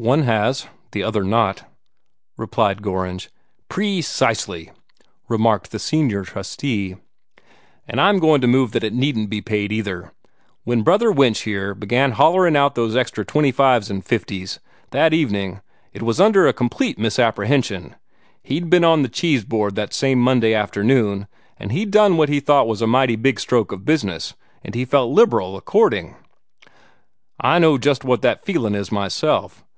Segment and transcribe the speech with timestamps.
[0.00, 1.68] "One has the other not,"
[2.36, 3.30] replied Gorringe.
[3.68, 4.70] "PRE cisely,"
[5.28, 6.94] remarked the senior trustee.
[7.88, 10.12] "And I'm goin' to move that it needn't be paid, either.
[10.62, 14.60] When Brother Winch, here, began hollerin' out those extra twenty fives and fifties,
[14.92, 15.62] that evening,
[15.92, 17.96] it was under a complete misapprehension.
[18.40, 21.26] He'd be'n on the Cheese Board that same Monday afternoon,
[21.56, 24.84] and he'd done what he thought was a mighty big stroke of business, and he
[24.84, 26.14] felt liberal according.
[27.40, 29.64] I know just what that feelin' is myself.